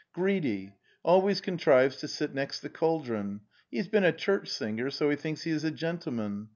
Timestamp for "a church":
4.03-4.47